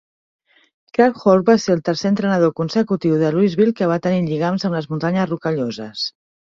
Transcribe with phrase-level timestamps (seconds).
[0.97, 4.93] Kragthorpe va ser el tercer entrenador consecutiu de Louisville que va tenir lligams amb les
[4.93, 6.13] Muntanyes Rocalloses.